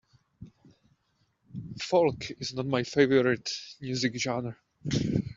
[1.79, 3.51] Folk is not my favorite
[3.81, 4.57] music genre.